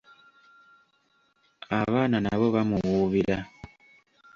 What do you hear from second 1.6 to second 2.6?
Abaana nabo